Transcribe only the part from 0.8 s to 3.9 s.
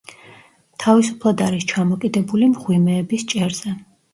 თავისუფლად არის ჩამოკიდებული მღვიმეების ჭერზე.